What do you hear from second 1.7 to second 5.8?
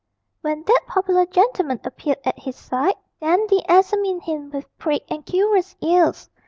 appeared at his side Dandy examined him with pricked and curious